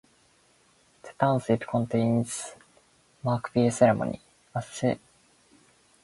The 1.03 1.11
township 1.19 1.67
contains 1.67 2.55
Macville 3.23 3.71
Cemetery. 3.71 4.99